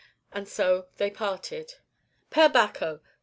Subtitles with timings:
[0.31, 1.75] And so they parted.
[2.31, 3.01] "_Per Bacco!